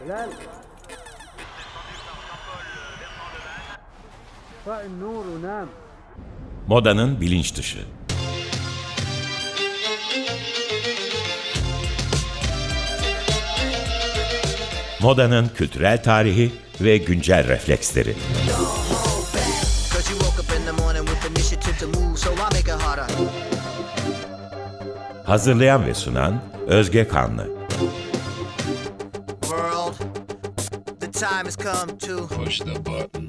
هلال 0.00 0.30
طفئ 4.66 4.84
النور 4.86 5.24
ونام 5.26 5.68
Modanın 6.66 7.20
bilinç 7.20 7.56
dışı. 7.56 7.78
Modanın 15.00 15.48
kültürel 15.48 16.02
tarihi 16.02 16.52
ve 16.80 16.96
güncel 16.96 17.48
refleksleri. 17.48 18.14
Cause 19.92 20.12
you 20.12 20.20
woke 20.20 20.40
up 20.42 20.60
in 20.60 20.66
the 20.66 20.82
morning 20.82 21.08
with 21.08 21.30
initiative 21.30 21.78
to 21.78 22.00
move, 22.00 22.16
so 22.16 22.30
I 22.30 22.36
make 22.36 22.60
it 22.60 22.82
harder. 22.82 23.06
Hazırlayan 25.24 25.86
ve 25.86 25.94
sunan 25.94 26.40
Özge 26.66 27.08
Kanlı. 27.08 27.55
Time 31.37 31.45
has 31.45 31.55
come 31.55 31.97
to 31.97 32.27
Push 32.27 32.59
the 32.59 32.85
button. 32.85 33.27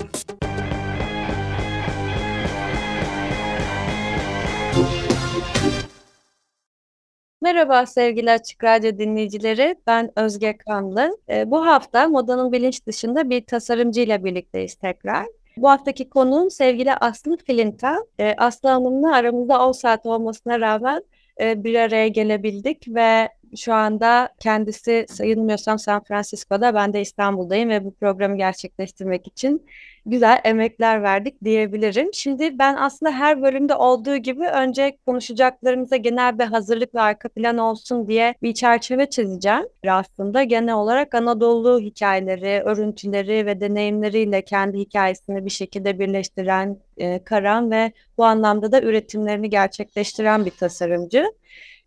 Merhaba 7.42 7.86
sevgili 7.86 8.30
Açık 8.30 8.64
Radyo 8.64 8.98
dinleyicileri. 8.98 9.74
Ben 9.86 10.10
Özge 10.16 10.56
Kanlı. 10.56 11.18
Ee, 11.30 11.50
bu 11.50 11.66
hafta 11.66 12.08
modanın 12.08 12.52
bilinç 12.52 12.86
dışında 12.86 13.30
bir 13.30 13.46
tasarımcıyla 13.46 14.24
birlikteyiz 14.24 14.74
tekrar. 14.74 15.26
Bu 15.56 15.68
haftaki 15.68 16.10
konuğum 16.10 16.50
sevgili 16.50 16.94
Aslı 16.94 17.36
Filinta. 17.36 17.96
Ee, 18.18 18.34
Aslı 18.38 18.68
Hanım'la 18.68 19.14
aramızda 19.14 19.66
10 19.66 19.72
saat 19.72 20.06
olmasına 20.06 20.60
rağmen 20.60 21.02
e, 21.40 21.64
bir 21.64 21.74
araya 21.74 22.08
gelebildik 22.08 22.88
ve 22.88 23.28
şu 23.56 23.74
anda 23.74 24.28
kendisi 24.40 25.06
sayılmıyorsam 25.08 25.78
San 25.78 26.04
Francisco'da, 26.04 26.74
ben 26.74 26.92
de 26.92 27.00
İstanbul'dayım 27.00 27.70
ve 27.70 27.84
bu 27.84 27.94
programı 27.94 28.36
gerçekleştirmek 28.36 29.26
için 29.26 29.66
güzel 30.06 30.40
emekler 30.44 31.02
verdik 31.02 31.44
diyebilirim. 31.44 32.10
Şimdi 32.12 32.58
ben 32.58 32.76
aslında 32.76 33.12
her 33.12 33.42
bölümde 33.42 33.74
olduğu 33.74 34.16
gibi 34.16 34.46
önce 34.46 34.96
konuşacaklarımıza 35.06 35.96
genel 35.96 36.38
bir 36.38 36.44
hazırlık 36.44 36.94
ve 36.94 37.00
arka 37.00 37.28
plan 37.28 37.58
olsun 37.58 38.08
diye 38.08 38.34
bir 38.42 38.54
çerçeve 38.54 39.10
çizeceğim. 39.10 39.66
Aslında 39.88 40.42
genel 40.42 40.74
olarak 40.74 41.14
Anadolu 41.14 41.80
hikayeleri, 41.80 42.62
örüntüleri 42.64 43.46
ve 43.46 43.60
deneyimleriyle 43.60 44.42
kendi 44.42 44.78
hikayesini 44.78 45.44
bir 45.44 45.50
şekilde 45.50 45.98
birleştiren 45.98 46.76
e, 46.96 47.24
Karan 47.24 47.70
ve 47.70 47.92
bu 48.18 48.24
anlamda 48.24 48.72
da 48.72 48.82
üretimlerini 48.82 49.50
gerçekleştiren 49.50 50.46
bir 50.46 50.50
tasarımcı. 50.50 51.24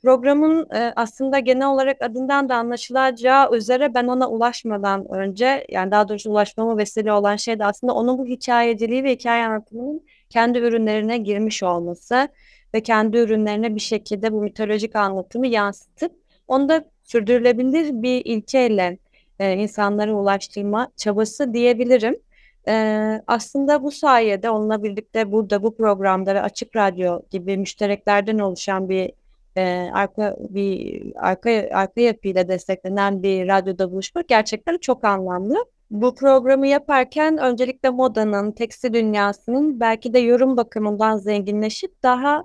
Programın 0.04 0.68
e, 0.76 0.94
aslında 0.96 1.40
genel 1.40 1.68
olarak 1.68 2.02
adından 2.02 2.50
da 2.50 2.56
anlaşılacağı 2.56 3.56
üzere 3.56 3.94
ben 3.94 4.08
ona 4.08 4.30
ulaşmadan 4.30 5.12
önce 5.12 5.66
yani 5.70 5.92
daha 5.92 6.10
doğrusu 6.10 6.32
ulaşmama 6.32 6.78
vesile 6.78 7.14
olan 7.14 7.36
şey 7.36 7.60
de 7.60 7.66
aslında 7.66 7.94
onun 7.94 8.18
bu 8.18 8.26
hikayeciliği 8.26 9.04
ve 9.04 9.12
hikaye 9.12 9.46
anlatımının 9.46 10.06
kendi 10.30 10.60
ürünlerine 10.60 11.18
girmiş 11.18 11.64
olması 11.64 12.28
ve 12.74 12.84
kendi 12.84 13.18
ürünlerine 13.18 13.76
bir 13.76 13.80
şekilde 13.80 14.34
bu 14.34 14.42
mitolojik 14.42 14.96
anlatımı 14.96 15.48
yansıtıp 15.48 16.12
onu 16.48 16.70
da 16.70 16.84
sürdürülebilir 17.04 18.02
bir 18.02 18.26
ilkeyle 18.26 18.98
e, 19.40 19.54
insanlara 19.54 20.14
ulaştırma 20.14 20.92
çabası 20.98 21.54
diyebilirim. 21.54 22.20
Ee, 22.68 23.22
aslında 23.28 23.84
bu 23.84 23.92
sayede 23.92 24.50
onunla 24.50 24.84
birlikte 24.84 25.32
burada 25.32 25.64
bu 25.64 25.76
programda 25.76 26.36
ve 26.36 26.42
Açık 26.42 26.76
Radyo 26.76 27.22
gibi 27.30 27.58
müştereklerden 27.58 28.40
oluşan 28.40 28.90
bir 28.90 29.12
e, 29.56 29.90
arka 29.94 30.38
bir 30.50 31.04
arka 31.16 31.70
arka 31.74 32.02
yapıyla 32.02 32.48
desteklenen 32.48 33.24
bir 33.24 33.48
radyoda 33.48 33.92
buluşmak 33.92 34.28
gerçekten 34.28 34.78
çok 34.78 35.04
anlamlı. 35.06 35.66
Bu 35.92 36.16
programı 36.16 36.68
yaparken 36.68 37.38
öncelikle 37.38 37.90
modanın, 37.90 38.52
tekstil 38.52 38.94
dünyasının 38.94 39.80
belki 39.80 40.14
de 40.14 40.20
yorum 40.20 40.58
bakımından 40.58 41.18
zenginleşip 41.18 42.04
daha 42.04 42.44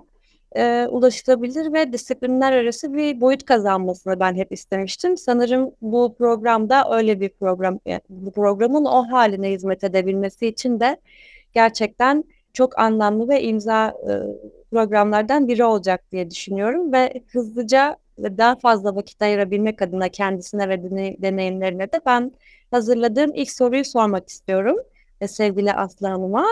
e, 0.55 0.87
ulaşılabilir 0.89 1.73
ve 1.73 1.93
disiplinler 1.93 2.51
arası 2.51 2.93
bir 2.93 3.21
boyut 3.21 3.45
kazanmasını 3.45 4.19
ben 4.19 4.35
hep 4.35 4.51
istemiştim. 4.51 5.17
Sanırım 5.17 5.71
bu 5.81 6.15
programda 6.17 6.97
öyle 6.97 7.19
bir 7.19 7.29
program, 7.29 7.79
yani 7.85 8.01
bu 8.09 8.31
programın 8.31 8.85
o 8.85 9.11
haline 9.11 9.51
hizmet 9.51 9.83
edebilmesi 9.83 10.47
için 10.47 10.79
de 10.79 10.97
gerçekten 11.53 12.23
çok 12.57 12.79
anlamlı 12.79 13.29
ve 13.29 13.43
imza 13.43 13.87
e, 13.87 14.13
programlardan 14.71 15.47
biri 15.47 15.63
olacak 15.63 16.11
diye 16.11 16.31
düşünüyorum 16.31 16.93
ve 16.93 17.23
hızlıca 17.31 17.97
ve 18.19 18.37
daha 18.37 18.55
fazla 18.55 18.95
vakit 18.95 19.21
ayırabilmek 19.21 19.81
adına 19.81 20.09
kendisine 20.09 20.69
ve 20.69 20.73
deney- 20.73 21.21
deneyimlerine 21.21 21.91
de 21.91 22.01
ben 22.05 22.31
hazırladığım 22.71 23.31
ilk 23.35 23.51
soruyu 23.51 23.85
sormak 23.85 24.29
istiyorum 24.29 24.77
e, 25.21 25.27
sevgili 25.27 25.73
Aslı 25.73 26.07
Hanım'a. 26.07 26.45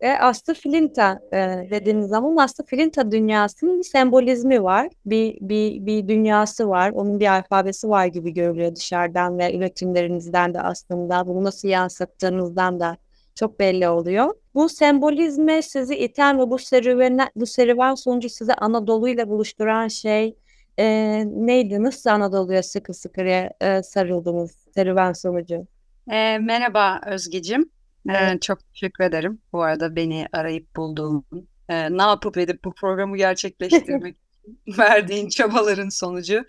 E, 0.00 0.10
Aslı 0.10 0.54
Filinta 0.54 1.20
e, 1.32 1.36
dediğiniz 1.70 2.08
zaman 2.08 2.36
Aslı 2.36 2.64
Filinta 2.64 3.10
dünyasının 3.10 3.78
bir 3.78 3.84
sembolizmi 3.84 4.62
var. 4.62 4.88
Bir, 5.06 5.38
bir, 5.40 5.86
bir 5.86 6.08
dünyası 6.08 6.68
var. 6.68 6.90
Onun 6.90 7.20
bir 7.20 7.26
alfabesi 7.38 7.88
var 7.88 8.06
gibi 8.06 8.34
görülüyor 8.34 8.76
dışarıdan 8.76 9.38
ve 9.38 9.56
üretimlerinizden 9.56 10.54
de 10.54 10.60
aslında. 10.60 11.26
Bunu 11.26 11.44
nasıl 11.44 11.68
yansıttığınızdan 11.68 12.80
da 12.80 12.96
çok 13.38 13.60
belli 13.60 13.88
oluyor. 13.88 14.34
Bu 14.54 14.68
sembolizme 14.68 15.62
sizi 15.62 15.96
iten 15.96 16.38
ve 16.38 16.50
bu 16.50 16.58
serüven, 16.58 17.18
bu 17.36 17.46
serüven 17.46 17.94
sonucu 17.94 18.28
sizi 18.28 18.54
Anadolu 18.54 19.08
ile 19.08 19.28
buluşturan 19.28 19.88
şey 19.88 20.36
e, 20.78 20.84
neydi? 21.26 21.82
Nasıl 21.82 22.10
Anadolu'ya 22.10 22.62
sıkı 22.62 22.94
sıkıya 22.94 23.50
e, 23.60 23.82
sarıldınız 23.82 24.50
serüven 24.74 25.12
sonucu? 25.12 25.66
E, 26.10 26.38
merhaba 26.38 27.00
Özgecim. 27.06 27.62
E, 28.08 28.12
Evet. 28.12 28.42
çok 28.42 28.58
teşekkür 28.72 29.04
ederim 29.04 29.38
bu 29.52 29.62
arada 29.62 29.96
beni 29.96 30.26
arayıp 30.32 30.76
bulduğun, 30.76 31.24
e, 31.68 31.96
ne 31.98 32.02
yapıp 32.02 32.38
edip 32.38 32.64
bu 32.64 32.74
programı 32.74 33.16
gerçekleştirmek 33.16 34.16
için 34.66 34.78
verdiğin 34.78 35.28
çabaların 35.28 35.88
sonucu 35.88 36.44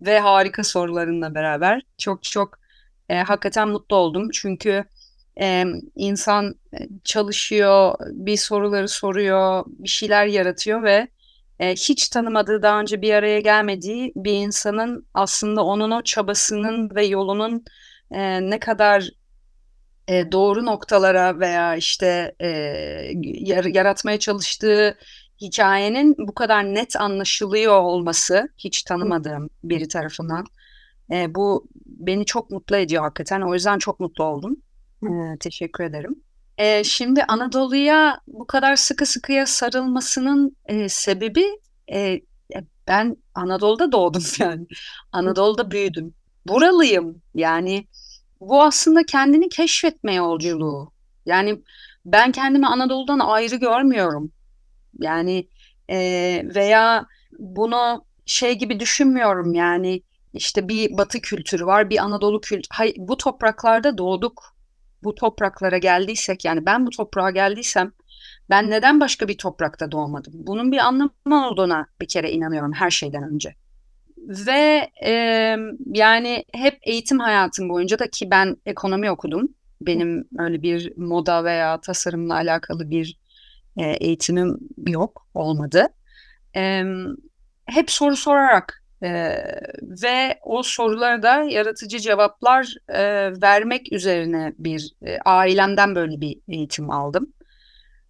ve 0.00 0.18
harika 0.18 0.64
sorularınla 0.64 1.34
beraber 1.34 1.82
çok 1.98 2.22
çok 2.22 2.58
e, 3.08 3.16
hakikaten 3.16 3.68
mutlu 3.68 3.96
oldum. 3.96 4.28
Çünkü 4.32 4.84
e, 5.40 5.64
insan 5.96 6.54
çalışıyor, 7.04 7.94
bir 8.10 8.36
soruları 8.36 8.88
soruyor, 8.88 9.64
bir 9.66 9.88
şeyler 9.88 10.26
yaratıyor 10.26 10.82
ve 10.82 11.08
e, 11.60 11.72
hiç 11.72 12.08
tanımadığı 12.08 12.62
daha 12.62 12.80
önce 12.80 13.02
bir 13.02 13.14
araya 13.14 13.40
gelmediği 13.40 14.12
bir 14.16 14.32
insanın 14.32 15.06
aslında 15.14 15.64
onun 15.64 15.90
o 15.90 16.02
çabasının 16.02 16.94
ve 16.94 17.06
yolunun 17.06 17.64
e, 18.10 18.50
ne 18.50 18.58
kadar 18.58 19.10
e, 20.08 20.32
doğru 20.32 20.66
noktalara 20.66 21.40
veya 21.40 21.76
işte 21.76 22.34
e, 22.40 22.48
yar- 23.22 23.64
yaratmaya 23.64 24.18
çalıştığı 24.18 24.98
hikayenin 25.40 26.14
bu 26.18 26.34
kadar 26.34 26.64
net 26.64 26.96
anlaşılıyor 26.96 27.80
olması 27.80 28.48
hiç 28.58 28.82
tanımadığım 28.82 29.50
biri 29.64 29.88
tarafından 29.88 30.44
e, 31.12 31.34
bu 31.34 31.68
beni 31.86 32.26
çok 32.26 32.50
mutlu 32.50 32.76
ediyor 32.76 33.02
hakikaten. 33.02 33.40
O 33.40 33.54
yüzden 33.54 33.78
çok 33.78 34.00
mutlu 34.00 34.24
oldum. 34.24 34.56
Teşekkür 35.40 35.84
ederim. 35.84 36.22
Şimdi 36.84 37.24
Anadolu'ya 37.24 38.20
bu 38.26 38.46
kadar 38.46 38.76
sıkı 38.76 39.06
sıkıya 39.06 39.46
sarılmasının 39.46 40.56
sebebi 40.88 41.44
ben 42.88 43.16
Anadolu'da 43.34 43.92
doğdum 43.92 44.22
yani. 44.38 44.66
Anadolu'da 45.12 45.70
büyüdüm. 45.70 46.14
Buralıyım 46.46 47.22
yani. 47.34 47.86
Bu 48.40 48.62
aslında 48.62 49.06
kendini 49.06 49.48
keşfetme 49.48 50.14
yolculuğu. 50.14 50.92
Yani 51.26 51.62
ben 52.04 52.32
kendimi 52.32 52.66
Anadolu'dan 52.66 53.18
ayrı 53.18 53.56
görmüyorum. 53.56 54.32
Yani 54.98 55.48
e, 55.90 55.98
veya 56.54 57.06
bunu 57.38 58.04
şey 58.26 58.58
gibi 58.58 58.80
düşünmüyorum 58.80 59.54
yani 59.54 60.02
işte 60.34 60.68
bir 60.68 60.98
Batı 60.98 61.20
kültürü 61.20 61.66
var, 61.66 61.90
bir 61.90 61.98
Anadolu 61.98 62.40
kültürü. 62.40 62.68
Hayır, 62.72 62.94
bu 62.98 63.16
topraklarda 63.16 63.98
doğduk. 63.98 64.57
Bu 65.02 65.14
topraklara 65.14 65.78
geldiysek 65.78 66.44
yani 66.44 66.66
ben 66.66 66.86
bu 66.86 66.90
toprağa 66.90 67.30
geldiysem 67.30 67.92
ben 68.50 68.70
neden 68.70 69.00
başka 69.00 69.28
bir 69.28 69.38
toprakta 69.38 69.92
doğmadım? 69.92 70.32
Bunun 70.34 70.72
bir 70.72 70.78
anlamı 70.78 71.48
olduğuna 71.48 71.86
bir 72.00 72.08
kere 72.08 72.30
inanıyorum 72.30 72.72
her 72.72 72.90
şeyden 72.90 73.22
önce. 73.22 73.54
Ve 74.18 74.90
e, 75.04 75.12
yani 75.86 76.44
hep 76.52 76.78
eğitim 76.82 77.18
hayatım 77.18 77.68
boyunca 77.68 77.98
da 77.98 78.10
ki 78.10 78.30
ben 78.30 78.56
ekonomi 78.66 79.10
okudum. 79.10 79.48
Benim 79.80 80.28
öyle 80.38 80.62
bir 80.62 80.92
moda 80.96 81.44
veya 81.44 81.80
tasarımla 81.80 82.34
alakalı 82.34 82.90
bir 82.90 83.18
e, 83.76 83.84
eğitimim 83.84 84.58
yok, 84.86 85.26
olmadı. 85.34 85.88
E, 86.56 86.82
hep 87.66 87.90
soru 87.90 88.16
sorarak 88.16 88.77
e, 89.02 89.36
ve 89.82 90.38
o 90.42 90.62
sorulara 90.62 91.22
da 91.22 91.42
yaratıcı 91.42 91.98
cevaplar 91.98 92.74
e, 92.88 93.02
vermek 93.42 93.92
üzerine 93.92 94.52
bir 94.58 94.94
e, 95.06 95.18
ailemden 95.24 95.94
böyle 95.94 96.20
bir 96.20 96.38
eğitim 96.48 96.90
aldım. 96.90 97.32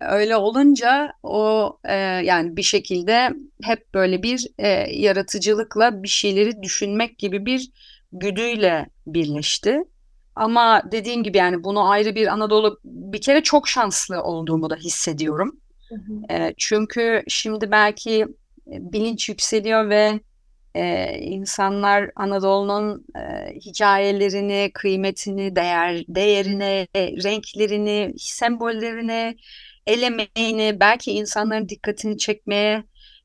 Öyle 0.01 0.37
olunca 0.37 1.13
o 1.23 1.77
e, 1.85 1.95
yani 2.25 2.57
bir 2.57 2.63
şekilde 2.63 3.31
hep 3.63 3.95
böyle 3.95 4.23
bir 4.23 4.47
e, 4.59 4.69
yaratıcılıkla 4.91 6.03
bir 6.03 6.09
şeyleri 6.09 6.63
düşünmek 6.63 7.19
gibi 7.19 7.47
bir 7.47 7.71
güdüyle 8.13 8.87
birleşti. 9.07 9.85
ama 10.37 10.83
dediğim 10.93 11.23
gibi 11.23 11.37
yani 11.39 11.65
bunu 11.65 11.91
ayrı 11.91 12.15
bir 12.15 12.27
Anadolu 12.27 12.81
bir 12.85 13.21
kere 13.21 13.43
çok 13.43 13.69
şanslı 13.69 14.23
olduğumu 14.23 14.71
da 14.71 14.77
hissediyorum. 14.77 15.61
Hı 15.89 15.95
hı. 15.95 16.35
E, 16.35 16.55
çünkü 16.57 17.23
şimdi 17.29 17.71
belki 17.71 18.27
bilinç 18.67 19.29
yükseliyor 19.29 19.89
ve 19.89 20.21
e, 20.79 21.19
insanlar 21.21 22.11
Anadolu'nun 22.17 23.07
e, 23.17 23.55
hikayelerini, 23.55 24.71
kıymetini, 24.75 25.57
değer 25.57 26.05
değerini, 26.09 26.89
e, 26.95 27.07
renklerini, 27.25 28.15
sembollerini, 28.19 29.37
el 29.87 30.03
emeğini 30.03 30.81
belki 30.81 31.13
insanların 31.13 31.69
dikkatini 31.69 32.19
çekmeye 32.19 32.85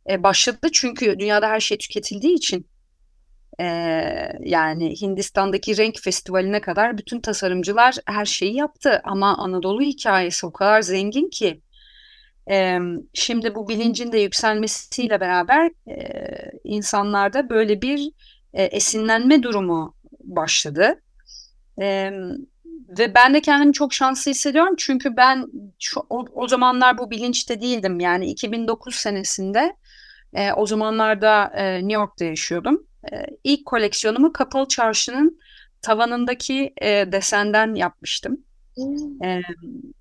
e, 0.09 0.23
başladı. 0.23 0.67
Çünkü 0.73 1.19
dünyada 1.19 1.49
her 1.49 1.59
şey 1.59 1.77
tüketildiği 1.77 2.35
için 2.35 2.67
e, 3.59 3.65
yani 4.39 5.01
Hindistan'daki 5.01 5.77
renk 5.77 5.99
festivaline 5.99 6.61
kadar 6.61 6.97
bütün 6.97 7.21
tasarımcılar 7.21 7.95
her 8.05 8.25
şeyi 8.25 8.55
yaptı. 8.55 9.01
Ama 9.03 9.37
Anadolu 9.37 9.81
hikayesi 9.81 10.45
o 10.45 10.53
kadar 10.53 10.81
zengin 10.81 11.29
ki 11.29 11.61
e, 12.51 12.79
şimdi 13.13 13.55
bu 13.55 13.69
bilincin 13.69 14.11
de 14.11 14.19
yükselmesiyle 14.19 15.19
beraber 15.19 15.71
e, 15.87 15.95
insanlarda 16.63 17.49
böyle 17.49 17.81
bir 17.81 18.11
e, 18.53 18.63
esinlenme 18.63 19.43
durumu 19.43 19.95
başladı. 20.23 21.01
E, 21.81 22.11
ve 22.99 23.15
ben 23.15 23.33
de 23.33 23.41
kendimi 23.41 23.73
çok 23.73 23.93
şanslı 23.93 24.31
hissediyorum 24.31 24.75
çünkü 24.77 25.17
ben 25.17 25.45
şu, 25.79 25.99
o, 26.09 26.25
o 26.33 26.47
zamanlar 26.47 26.97
bu 26.97 27.11
bilinçte 27.11 27.61
değildim. 27.61 27.99
Yani 27.99 28.25
2009 28.25 28.95
senesinde 28.95 29.75
e, 30.33 30.53
o 30.53 30.65
zamanlarda 30.65 31.51
e, 31.55 31.75
New 31.75 31.93
York'ta 31.93 32.25
yaşıyordum. 32.25 32.87
E, 33.13 33.25
ilk 33.43 33.65
koleksiyonumu 33.65 34.33
Kapalı 34.33 34.67
Çarşı'nın 34.67 35.39
tavanındaki 35.81 36.73
e, 36.81 37.11
desenden 37.11 37.75
yapmıştım. 37.75 38.37
E, 39.23 39.41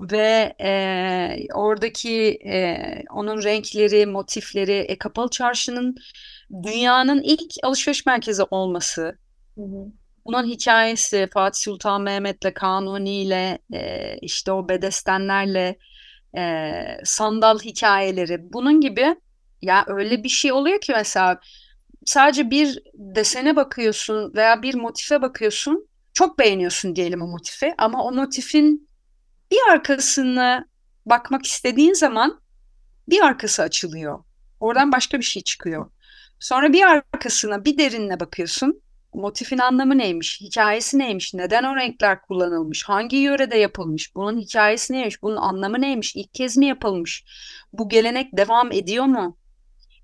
ve 0.01 0.55
e, 0.61 1.47
oradaki 1.55 2.39
e, 2.47 2.77
onun 3.11 3.43
renkleri, 3.43 4.07
motifleri, 4.07 4.73
e, 4.73 4.99
Kapalı 4.99 5.31
Çarşı'nın 5.31 5.97
dünyanın 6.63 7.23
ilk 7.23 7.53
alışveriş 7.63 8.07
merkezi 8.07 8.43
olması, 8.43 9.19
Hı 9.59 9.63
hı. 9.63 9.93
bunun 10.25 10.45
hikayesi 10.47 11.29
Fatih 11.35 11.61
Sultan 11.61 12.03
Mehmet'le, 12.03 12.55
Kanuni'yle, 12.55 13.59
e, 13.75 14.17
işte 14.23 14.53
o 14.53 14.69
bedestenlerle, 14.69 15.79
e, 16.39 16.73
sandal 17.05 17.59
hikayeleri, 17.59 18.53
bunun 18.53 18.81
gibi 18.81 19.17
ya 19.63 19.85
öyle 19.87 20.25
bir 20.25 20.29
şey 20.29 20.53
oluyor 20.53 20.81
ki 20.81 20.93
mesela 20.93 21.41
sadece 22.05 22.51
bir 22.51 22.83
desene 22.95 23.57
bakıyorsun 23.57 24.35
veya 24.35 24.63
bir 24.63 24.75
motife 24.75 25.23
bakıyorsun, 25.23 25.89
çok 26.13 26.39
beğeniyorsun 26.39 26.97
diyelim 26.97 27.23
o 27.23 27.27
motifi 27.27 27.75
ama 27.79 28.05
o 28.05 28.13
motifin 28.13 28.89
bir 29.51 29.73
arkasına 29.73 30.67
bakmak 31.07 31.47
istediğin 31.47 31.95
zaman 31.95 32.41
bir 33.09 33.21
arkası 33.21 33.63
açılıyor. 33.63 34.25
Oradan 34.61 34.93
başka 34.93 35.19
bir 35.19 35.25
şey 35.25 35.43
çıkıyor. 35.43 35.91
Sonra 36.41 36.73
bir 36.73 36.83
arkasına 36.83 37.65
bir 37.65 37.79
derinle 37.79 38.21
bakıyorsun. 38.21 38.83
Motifin 39.15 39.59
anlamı 39.59 39.99
neymiş? 39.99 40.41
Hikayesi 40.41 40.99
neymiş? 40.99 41.35
Neden 41.35 41.65
o 41.65 41.77
renkler 41.77 42.23
kullanılmış? 42.23 42.85
Hangi 42.85 43.17
yörede 43.17 43.57
yapılmış? 43.57 44.15
Bunun 44.15 44.39
hikayesi 44.39 44.93
neymiş? 44.93 45.23
Bunun 45.23 45.37
anlamı 45.37 45.81
neymiş? 45.81 46.17
İlk 46.17 46.35
kez 46.35 46.57
mi 46.57 46.67
yapılmış? 46.67 47.25
Bu 47.73 47.89
gelenek 47.89 48.37
devam 48.37 48.73
ediyor 48.73 49.05
mu? 49.05 49.37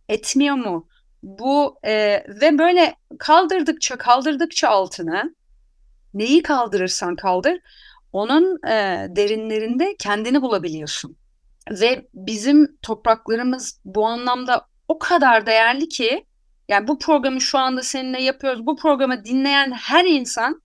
Etmiyor 0.08 0.56
mu? 0.56 0.88
Bu 1.22 1.78
e, 1.84 2.24
ve 2.28 2.58
böyle 2.58 2.94
kaldırdıkça 3.18 3.98
kaldırdıkça 3.98 4.68
altını 4.68 5.34
neyi 6.14 6.42
kaldırırsan 6.42 7.16
kaldır 7.16 7.58
onun 8.12 8.66
e, 8.66 9.06
derinlerinde 9.16 9.96
kendini 9.98 10.42
bulabiliyorsun. 10.42 11.16
Ve 11.70 12.08
bizim 12.14 12.76
topraklarımız 12.82 13.80
bu 13.84 14.06
anlamda 14.06 14.66
o 14.88 14.98
kadar 14.98 15.46
değerli 15.46 15.88
ki 15.88 16.24
yani 16.68 16.88
bu 16.88 16.98
programı 16.98 17.40
şu 17.40 17.58
anda 17.58 17.82
seninle 17.82 18.22
yapıyoruz. 18.22 18.66
Bu 18.66 18.76
programı 18.76 19.24
dinleyen 19.24 19.72
her 19.72 20.04
insan 20.04 20.62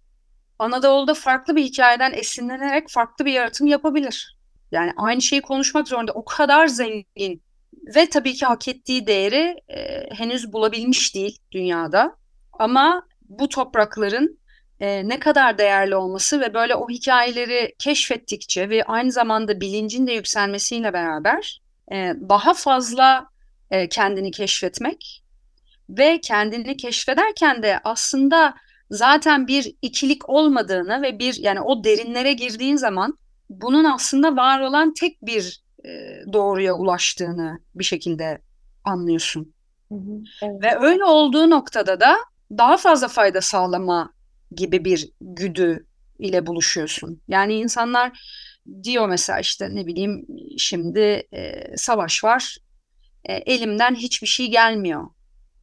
Anadolu'da 0.60 1.14
farklı 1.14 1.56
bir 1.56 1.64
hikayeden 1.64 2.14
esinlenerek 2.14 2.90
farklı 2.90 3.26
bir 3.26 3.32
yaratım 3.32 3.68
yapabilir. 3.68 4.38
Yani 4.72 4.92
aynı 4.98 5.22
şeyi 5.22 5.42
konuşmak 5.42 5.88
zorunda. 5.88 6.12
O 6.12 6.26
kadar 6.26 6.68
zengin 6.68 7.44
ve 7.96 8.10
tabii 8.10 8.34
ki 8.34 8.46
hak 8.46 8.68
ettiği 8.68 9.08
değeri 9.08 9.56
e, 9.68 10.10
henüz 10.16 10.54
bulabilmiş 10.54 11.16
değil 11.16 11.40
dünyada. 11.52 12.16
Ama 12.60 13.08
bu 13.22 13.50
toprakların 13.50 14.40
e, 14.80 15.10
ne 15.10 15.20
kadar 15.20 15.58
değerli 15.58 15.96
olması 15.96 16.42
ve 16.42 16.54
böyle 16.54 16.76
o 16.76 16.90
hikayeleri 16.90 17.76
keşfettikçe 17.80 18.70
ve 18.70 18.84
aynı 18.84 19.12
zamanda 19.12 19.62
bilincin 19.62 20.08
de 20.08 20.14
yükselmesiyle 20.14 20.94
beraber 20.94 21.62
e, 21.92 22.14
daha 22.30 22.54
fazla 22.54 23.28
e, 23.72 23.90
kendini 23.90 24.32
keşfetmek 24.32 25.24
ve 25.90 26.22
kendini 26.22 26.78
keşfederken 26.78 27.64
de 27.64 27.80
aslında 27.84 28.54
zaten 28.92 29.48
bir 29.48 29.76
ikilik 29.82 30.30
olmadığını 30.30 31.02
ve 31.02 31.20
bir 31.20 31.36
yani 31.40 31.62
o 31.62 31.84
derinlere 31.84 32.34
girdiğin 32.34 32.76
zaman 32.76 33.18
bunun 33.50 33.84
aslında 33.84 34.36
var 34.36 34.62
olan 34.62 34.94
tek 34.94 35.22
bir 35.22 35.64
e, 35.86 35.90
doğruya 36.34 36.74
ulaştığını 36.74 37.60
bir 37.76 37.84
şekilde 37.84 38.42
anlıyorsun. 38.84 39.54
Hı 39.90 39.96
hı. 39.96 40.24
Evet. 40.42 40.64
Ve 40.64 40.86
öyle 40.86 41.04
olduğu 41.04 41.50
noktada 41.50 42.00
da 42.00 42.18
daha 42.52 42.78
fazla 42.78 43.08
fayda 43.08 43.42
sağlama 43.42 44.14
gibi 44.56 44.86
bir 44.86 45.10
güdü 45.22 45.86
ile 46.20 46.48
buluşuyorsun. 46.48 47.22
Yani 47.28 47.54
insanlar 47.54 48.20
diyor 48.84 49.10
mesela 49.10 49.40
işte 49.40 49.76
ne 49.76 49.88
bileyim 49.88 50.26
şimdi 50.58 51.28
e, 51.34 51.64
savaş 51.78 52.24
var, 52.24 52.58
e, 53.26 53.34
elimden 53.34 53.96
hiçbir 53.96 54.28
şey 54.28 54.48
gelmiyor. 54.48 55.10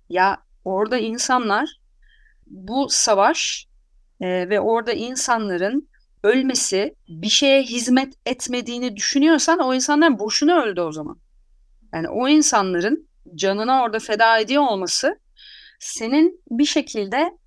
Ya 0.08 0.42
orada 0.64 0.98
insanlar 0.98 1.81
bu 2.46 2.88
savaş 2.90 3.66
e, 4.20 4.48
ve 4.48 4.60
orada 4.60 4.92
insanların 4.92 5.88
ölmesi 6.22 6.94
bir 7.08 7.28
şeye 7.28 7.62
hizmet 7.62 8.14
etmediğini 8.26 8.96
düşünüyorsan 8.96 9.58
o 9.58 9.75
insanlar 9.75 10.19
boşuna 10.19 10.62
öldü 10.62 10.81
o 10.81 10.92
zaman. 10.92 11.20
Yani 11.94 12.08
o 12.08 12.28
insanların 12.28 13.08
canına 13.34 13.82
orada 13.82 13.98
feda 13.98 14.38
ediyor 14.38 14.62
olması 14.62 15.19
senin 15.78 16.42
bir 16.50 16.64
şekilde 16.64 17.38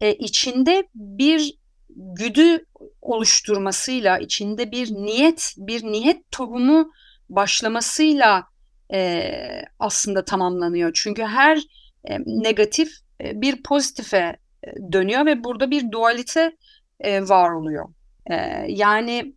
e, 0.00 0.14
içinde 0.14 0.88
bir 0.94 1.60
güdü 1.96 2.64
oluşturmasıyla, 3.02 4.18
içinde 4.18 4.70
bir 4.70 4.90
niyet, 4.94 5.54
bir 5.56 5.82
niyet 5.82 6.30
tohumu 6.30 6.92
başlamasıyla 7.28 8.44
e, 8.92 9.32
aslında 9.78 10.24
tamamlanıyor. 10.24 10.90
Çünkü 10.94 11.22
her 11.22 11.58
e, 12.04 12.18
negatif 12.26 12.92
e, 13.24 13.40
bir 13.40 13.62
pozitife 13.62 14.36
e, 14.64 14.92
dönüyor 14.92 15.26
ve 15.26 15.44
burada 15.44 15.70
bir 15.70 15.90
dualite 15.90 16.56
e, 17.00 17.28
var 17.28 17.50
oluyor. 17.50 17.88
E, 18.30 18.34
yani 18.68 19.34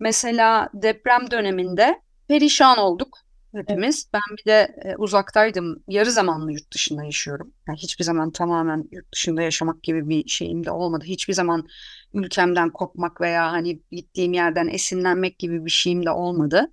mesela 0.00 0.68
deprem 0.74 1.30
döneminde 1.30 2.00
perişan 2.28 2.78
olduk 2.78 3.23
hepimiz. 3.54 4.10
Ben 4.12 4.36
bir 4.38 4.44
de 4.44 4.74
e, 4.84 4.96
uzaktaydım. 4.96 5.82
Yarı 5.88 6.10
zamanlı 6.10 6.52
yurt 6.52 6.72
dışında 6.74 7.04
yaşıyorum. 7.04 7.52
Yani 7.68 7.78
hiçbir 7.78 8.04
zaman 8.04 8.30
tamamen 8.30 8.88
yurt 8.92 9.12
dışında 9.12 9.42
yaşamak 9.42 9.82
gibi 9.82 10.08
bir 10.08 10.28
şeyim 10.28 10.64
de 10.64 10.70
olmadı. 10.70 11.04
Hiçbir 11.04 11.34
zaman 11.34 11.66
ülkemden 12.14 12.70
kopmak 12.70 13.20
veya 13.20 13.52
hani 13.52 13.80
gittiğim 13.92 14.32
yerden 14.32 14.68
esinlenmek 14.68 15.38
gibi 15.38 15.64
bir 15.64 15.70
şeyim 15.70 16.06
de 16.06 16.10
olmadı. 16.10 16.70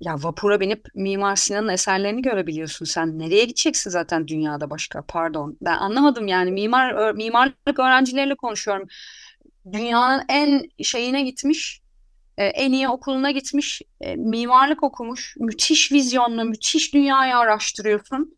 Ya 0.00 0.14
vapura 0.22 0.60
binip 0.60 0.86
Mimar 0.94 1.36
Sinan'ın 1.36 1.68
eserlerini 1.68 2.22
görebiliyorsun 2.22 2.84
sen. 2.84 3.18
Nereye 3.18 3.44
gideceksin 3.44 3.90
zaten 3.90 4.28
dünyada 4.28 4.70
başka? 4.70 5.02
Pardon. 5.08 5.56
Ben 5.60 5.76
anlamadım 5.76 6.28
yani 6.28 6.52
mimar 6.52 7.12
mimarlık 7.12 7.78
öğrencileriyle 7.78 8.34
konuşuyorum. 8.34 8.88
Dünyanın 9.72 10.22
en 10.28 10.62
şeyine 10.82 11.22
gitmiş, 11.22 11.80
e, 12.38 12.44
en 12.46 12.72
iyi 12.72 12.88
okuluna 12.88 13.30
gitmiş, 13.30 13.82
e, 14.00 14.16
mimarlık 14.16 14.82
okumuş, 14.82 15.36
müthiş 15.38 15.92
vizyonlu, 15.92 16.44
müthiş 16.44 16.94
dünyayı 16.94 17.36
araştırıyorsun. 17.36 18.36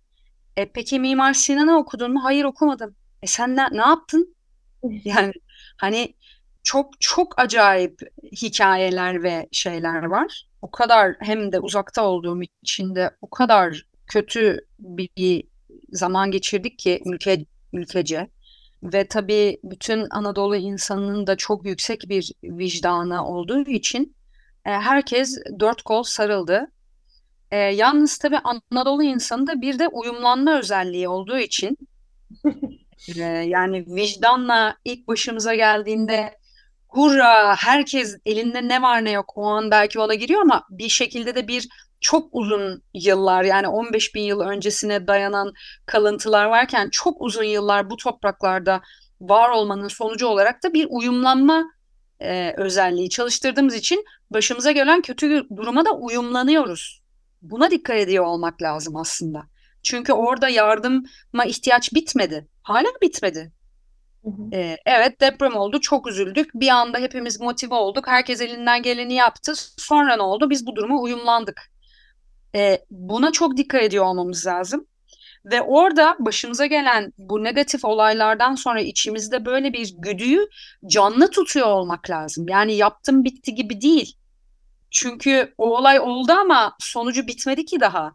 E, 0.57 0.67
peki 0.73 1.01
Mimar 1.01 1.35
Sinan'ı 1.35 1.79
okudun 1.79 2.13
mu? 2.13 2.25
Hayır 2.25 2.45
okumadım. 2.45 2.95
E 3.23 3.27
sen 3.27 3.57
ne, 3.57 3.69
ne 3.73 3.87
yaptın? 3.87 4.37
Yani 5.05 5.33
hani 5.77 6.15
çok 6.63 7.01
çok 7.01 7.41
acayip 7.41 8.01
hikayeler 8.33 9.23
ve 9.23 9.49
şeyler 9.53 10.03
var. 10.03 10.49
O 10.63 10.71
kadar 10.71 11.17
hem 11.21 11.53
de 11.53 11.61
uzakta 11.61 12.05
olduğum 12.05 12.41
için 12.63 12.95
de 12.95 13.11
o 13.21 13.31
kadar 13.31 13.87
kötü 14.07 14.67
bir, 14.79 15.09
bir 15.17 15.45
zaman 15.93 16.31
geçirdik 16.31 16.79
ki 16.79 17.03
ülke 17.07 17.47
ülkece. 17.73 18.29
Ve 18.93 19.09
tabii 19.09 19.59
bütün 19.65 20.07
Anadolu 20.11 20.57
insanının 20.57 21.27
da 21.27 21.37
çok 21.37 21.67
yüksek 21.67 22.09
bir 22.09 22.33
vicdanı 22.43 23.27
olduğu 23.27 23.61
için 23.61 24.17
e, 24.65 24.71
herkes 24.71 25.39
dört 25.61 25.83
kol 25.83 26.03
sarıldı. 26.03 26.67
E, 27.51 27.57
yalnız 27.57 28.19
tabii 28.19 28.39
Anadolu 28.39 29.03
insanında 29.03 29.61
bir 29.61 29.79
de 29.79 29.89
uyumlanma 29.89 30.59
özelliği 30.59 31.09
olduğu 31.09 31.39
için 31.39 31.79
e, 33.17 33.23
yani 33.23 33.85
vicdanla 33.87 34.77
ilk 34.85 35.09
başımıza 35.09 35.55
geldiğinde 35.55 36.39
hurra 36.97 37.57
herkes 37.57 38.17
elinde 38.27 38.69
ne 38.69 38.83
var 38.83 39.05
ne 39.05 39.11
yok 39.11 39.33
o 39.35 39.47
an 39.47 39.71
belki 39.71 40.01
ona 40.01 40.15
giriyor 40.15 40.41
ama 40.41 40.65
bir 40.71 40.89
şekilde 40.89 41.35
de 41.35 41.49
bir 41.49 41.69
çok 42.01 42.29
uzun 42.33 42.83
yıllar 42.95 43.45
yani 43.45 43.69
15 43.69 44.15
bin 44.15 44.23
yıl 44.23 44.41
öncesine 44.41 45.07
dayanan 45.07 45.53
kalıntılar 45.87 46.45
varken 46.45 46.91
çok 46.91 47.23
uzun 47.23 47.45
yıllar 47.45 47.91
bu 47.91 47.97
topraklarda 47.97 48.81
var 49.21 49.51
olmanın 49.51 49.89
sonucu 49.89 50.27
olarak 50.27 50.63
da 50.63 50.75
bir 50.75 50.87
uyumlanma 50.91 51.65
e, 52.21 52.55
özelliği 52.57 53.11
çalıştırdığımız 53.11 53.75
için 53.75 54.05
başımıza 54.31 54.73
gelen 54.73 55.03
kötü 55.03 55.47
duruma 55.57 55.85
da 55.85 55.93
uyumlanıyoruz. 55.93 57.03
Buna 57.43 57.71
dikkat 57.71 57.97
ediyor 57.97 58.25
olmak 58.25 58.63
lazım 58.63 58.97
aslında. 58.97 59.43
Çünkü 59.83 60.13
orada 60.13 60.49
yardıma 60.49 61.45
ihtiyaç 61.47 61.95
bitmedi. 61.95 62.49
Hala 62.63 62.89
bitmedi. 63.03 63.53
Ee, 64.53 64.77
evet 64.87 65.21
deprem 65.21 65.57
oldu, 65.57 65.81
çok 65.81 66.07
üzüldük. 66.07 66.51
Bir 66.55 66.69
anda 66.69 66.99
hepimiz 66.99 67.41
motive 67.41 67.75
olduk. 67.75 68.07
Herkes 68.09 68.41
elinden 68.41 68.83
geleni 68.83 69.15
yaptı. 69.15 69.53
Sonra 69.77 70.17
ne 70.17 70.23
oldu? 70.23 70.51
Biz 70.51 70.67
bu 70.67 70.77
duruma 70.77 71.01
uyumlandık. 71.01 71.63
Ee, 72.55 72.79
buna 72.91 73.33
çok 73.33 73.57
dikkat 73.57 73.83
ediyor 73.83 74.05
olmamız 74.05 74.47
lazım. 74.47 74.87
Ve 75.45 75.63
orada 75.63 76.17
başımıza 76.19 76.67
gelen 76.67 77.13
bu 77.19 77.45
negatif 77.45 77.85
olaylardan 77.85 78.55
sonra 78.55 78.81
içimizde 78.81 79.45
böyle 79.45 79.73
bir 79.73 79.95
güdüyü 79.99 80.49
canlı 80.87 81.31
tutuyor 81.31 81.67
olmak 81.67 82.11
lazım. 82.11 82.49
Yani 82.49 82.75
yaptım 82.75 83.25
bitti 83.25 83.55
gibi 83.55 83.81
değil. 83.81 84.17
Çünkü 84.91 85.55
o 85.59 85.77
olay 85.77 86.01
oldu 86.01 86.33
ama 86.33 86.77
sonucu 86.81 87.27
bitmedi 87.27 87.65
ki 87.65 87.81
daha. 87.81 88.13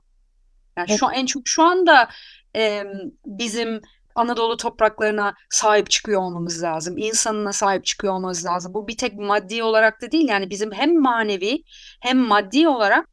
Yani 0.78 0.98
şu 0.98 1.08
en 1.14 1.26
çok 1.26 1.48
şu 1.48 1.64
anda 1.64 2.10
e, 2.56 2.84
bizim 3.26 3.82
Anadolu 4.16 4.58
topraklarına 4.58 5.34
sahip 5.50 5.90
çıkıyor 5.90 6.22
olmamız 6.22 6.64
lazım. 6.64 6.98
İnsanına 6.98 7.54
sahip 7.54 7.86
çıkıyor 7.86 8.14
olmamız 8.14 8.46
lazım. 8.46 8.74
Bu 8.74 8.88
bir 8.88 8.98
tek 8.98 9.14
maddi 9.14 9.64
olarak 9.64 10.02
da 10.02 10.12
değil 10.12 10.30
yani 10.30 10.50
bizim 10.50 10.72
hem 10.72 11.02
manevi 11.02 11.64
hem 12.02 12.18
maddi 12.18 12.68
olarak 12.68 13.08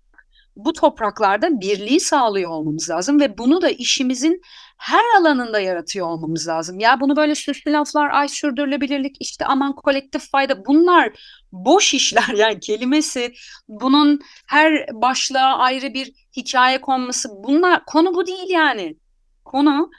bu 0.59 0.73
topraklarda 0.73 1.61
birliği 1.61 2.01
sağlıyor 2.01 2.51
olmamız 2.51 2.91
lazım 2.91 3.21
ve 3.21 3.39
bunu 3.39 3.63
da 3.63 3.69
işimizin 3.71 4.41
her 4.79 5.05
alanında 5.21 5.61
yaratıyor 5.61 6.07
olmamız 6.07 6.49
lazım. 6.49 6.81
Ya 6.81 7.01
bunu 7.01 7.17
böyle 7.17 7.35
süslü 7.35 7.73
laflar, 7.73 8.11
ay 8.11 8.29
sürdürülebilirlik, 8.29 9.17
işte 9.21 9.47
aman 9.47 9.75
kolektif 9.75 10.31
fayda 10.31 10.67
bunlar 10.67 11.13
boş 11.53 11.95
işler 11.95 12.29
yani 12.37 12.61
kelimesi 12.61 13.33
bunun 13.69 14.21
her 14.49 14.87
başlığa 14.93 15.59
ayrı 15.59 15.95
bir 15.95 16.13
hikaye 16.37 16.81
konması 16.81 17.29
bunlar 17.45 17.85
konu 17.85 18.15
bu 18.15 18.27
değil 18.27 18.49
yani. 18.51 18.97
Konu 19.45 19.91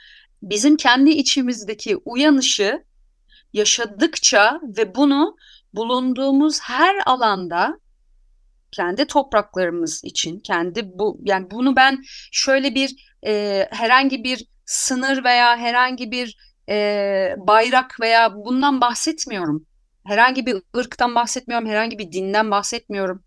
bizim 0.42 0.76
kendi 0.76 1.10
içimizdeki 1.10 1.96
uyanışı 1.96 2.84
yaşadıkça 3.52 4.60
ve 4.62 4.94
bunu 4.94 5.36
bulunduğumuz 5.74 6.60
her 6.60 6.96
alanda 7.06 7.80
kendi 8.72 9.04
topraklarımız 9.06 10.04
için 10.04 10.40
kendi 10.40 10.98
bu 10.98 11.20
yani 11.24 11.50
bunu 11.50 11.76
ben 11.76 12.02
şöyle 12.32 12.74
bir 12.74 13.14
e, 13.26 13.66
herhangi 13.70 14.24
bir 14.24 14.46
sınır 14.64 15.24
veya 15.24 15.56
herhangi 15.56 16.10
bir 16.10 16.36
e, 16.68 17.34
bayrak 17.38 18.00
veya 18.00 18.34
bundan 18.34 18.80
bahsetmiyorum. 18.80 19.66
Herhangi 20.06 20.46
bir 20.46 20.62
ırktan 20.76 21.14
bahsetmiyorum, 21.14 21.68
herhangi 21.68 21.98
bir 21.98 22.12
dinden 22.12 22.50
bahsetmiyorum. 22.50 23.22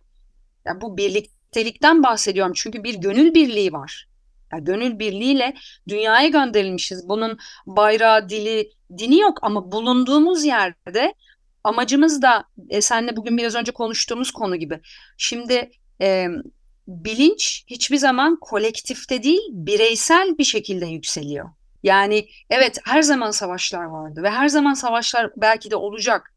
Yani 0.65 0.81
bu 0.81 0.97
birliktelikten 0.97 2.03
bahsediyorum 2.03 2.53
çünkü 2.55 2.83
bir 2.83 2.95
gönül 2.95 3.33
birliği 3.33 3.73
var. 3.73 4.07
Yani 4.53 4.63
gönül 4.63 4.99
birliğiyle 4.99 5.53
dünyaya 5.87 6.27
gönderilmişiz. 6.27 7.09
Bunun 7.09 7.37
bayrağı, 7.65 8.29
dili, 8.29 8.69
dini 8.97 9.19
yok 9.19 9.39
ama 9.41 9.71
bulunduğumuz 9.71 10.45
yerde 10.45 11.13
amacımız 11.63 12.21
da 12.21 12.43
e, 12.69 12.81
senle 12.81 13.15
bugün 13.15 13.37
biraz 13.37 13.55
önce 13.55 13.71
konuştuğumuz 13.71 14.31
konu 14.31 14.55
gibi. 14.55 14.79
Şimdi 15.17 15.71
e, 16.01 16.27
bilinç 16.87 17.63
hiçbir 17.67 17.97
zaman 17.97 18.37
kolektifte 18.41 19.23
değil 19.23 19.41
bireysel 19.49 20.37
bir 20.37 20.43
şekilde 20.43 20.85
yükseliyor. 20.85 21.49
Yani 21.83 22.27
evet 22.49 22.79
her 22.85 23.01
zaman 23.01 23.31
savaşlar 23.31 23.83
vardı 23.83 24.23
ve 24.23 24.29
her 24.29 24.47
zaman 24.47 24.73
savaşlar 24.73 25.31
belki 25.37 25.71
de 25.71 25.75
olacak. 25.75 26.32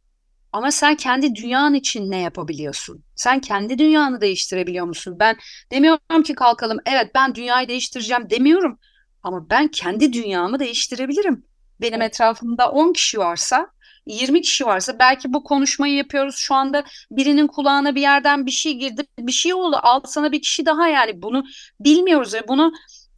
Ama 0.56 0.70
sen 0.70 0.96
kendi 0.96 1.34
dünyanın 1.34 1.74
için 1.74 2.10
ne 2.10 2.20
yapabiliyorsun? 2.20 3.04
Sen 3.14 3.40
kendi 3.40 3.78
dünyanı 3.78 4.20
değiştirebiliyor 4.20 4.86
musun? 4.86 5.16
Ben 5.20 5.36
demiyorum 5.72 6.22
ki 6.22 6.34
kalkalım 6.34 6.78
evet 6.86 7.10
ben 7.14 7.34
dünyayı 7.34 7.68
değiştireceğim 7.68 8.30
demiyorum. 8.30 8.78
Ama 9.22 9.50
ben 9.50 9.68
kendi 9.68 10.12
dünyamı 10.12 10.58
değiştirebilirim. 10.58 11.44
Benim 11.80 12.02
etrafımda 12.02 12.70
10 12.70 12.92
kişi 12.92 13.18
varsa 13.18 13.70
20 14.06 14.42
kişi 14.42 14.66
varsa 14.66 14.98
belki 14.98 15.32
bu 15.32 15.44
konuşmayı 15.44 15.94
yapıyoruz 15.94 16.36
şu 16.36 16.54
anda 16.54 16.84
birinin 17.10 17.46
kulağına 17.46 17.94
bir 17.94 18.00
yerden 18.00 18.46
bir 18.46 18.50
şey 18.50 18.72
girdi 18.72 19.02
bir 19.18 19.32
şey 19.32 19.54
oldu 19.54 19.76
al 19.82 20.00
sana 20.06 20.32
bir 20.32 20.42
kişi 20.42 20.66
daha 20.66 20.88
yani 20.88 21.22
bunu 21.22 21.44
bilmiyoruz 21.80 22.34
ve 22.34 22.48
bunu 22.48 22.72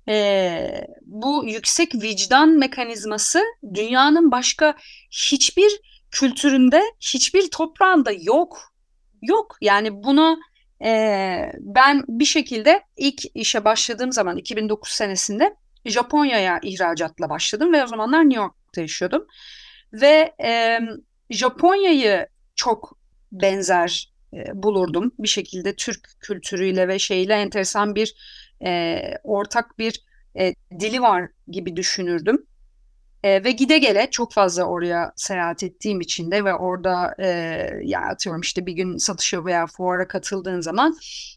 e, 0.09 0.87
bu 1.03 1.45
yüksek 1.47 1.95
vicdan 1.95 2.49
mekanizması 2.49 3.43
dünyanın 3.75 4.31
başka 4.31 4.75
hiçbir 5.11 5.81
kültüründe 6.11 6.83
hiçbir 7.01 7.51
toprağında 7.51 8.13
yok 8.21 8.73
yok 9.23 9.57
yani 9.61 10.03
bunu 10.05 10.39
e, 10.85 11.53
ben 11.61 12.05
bir 12.09 12.25
şekilde 12.25 12.83
ilk 12.97 13.23
işe 13.35 13.65
başladığım 13.65 14.13
zaman 14.13 14.37
2009 14.37 14.93
senesinde 14.93 15.57
Japonya'ya 15.85 16.61
ihracatla 16.63 17.31
başladım 17.31 17.73
ve 17.73 17.85
o 17.85 17.87
zamanlar 17.87 18.25
New 18.25 18.43
York'ta 18.43 18.81
yaşıyordum. 18.81 19.27
Ve 19.93 20.35
e, 20.45 20.81
Japonya'yı 21.31 22.27
çok 22.57 22.99
benzer 23.33 24.13
e, 24.33 24.63
bulurdum. 24.63 25.13
Bir 25.19 25.29
şekilde 25.29 25.77
Türk 25.77 26.09
kültürüyle 26.21 26.89
ve 26.89 26.99
şeyle 26.99 27.35
enteresan 27.35 27.95
bir 27.95 28.15
e, 28.65 29.01
ortak 29.25 29.79
bir 29.79 30.05
e, 30.39 30.55
dili 30.81 31.03
var 31.03 31.29
gibi 31.49 31.77
düşünürdüm. 31.77 32.47
E, 33.23 33.45
ve 33.45 33.51
gide 33.51 33.79
gele 33.79 34.09
çok 34.11 34.33
fazla 34.33 34.65
oraya 34.65 35.13
seyahat 35.17 35.63
ettiğim 35.63 36.01
için 36.01 36.31
de 36.31 36.45
ve 36.45 36.55
orada 36.55 37.15
e, 37.19 37.27
ya 37.83 38.01
atıyorum 38.01 38.41
işte 38.41 38.67
bir 38.67 38.73
gün 38.73 38.97
satışa 38.97 39.45
veya 39.45 39.67
fuara 39.67 40.09
katıldığın 40.09 40.61
zaman 40.61 40.97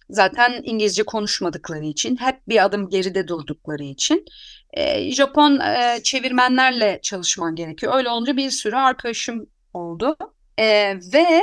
zaten 0.10 0.62
İngilizce 0.64 1.04
konuşmadıkları 1.04 1.86
için 1.86 2.16
hep 2.16 2.48
bir 2.48 2.66
adım 2.66 2.90
geride 2.90 3.28
durdukları 3.28 3.84
için 3.84 4.26
e, 4.74 5.12
Japon 5.12 5.60
e, 5.60 6.00
çevirmenlerle 6.04 7.00
çalışman 7.02 7.56
gerekiyor. 7.56 7.94
Öyle 7.96 8.10
olunca 8.10 8.38
bir 8.38 8.50
sürü 8.50 8.76
arkadaşım 8.76 9.48
oldu 9.74 10.18
e, 10.58 10.96
ve 11.14 11.42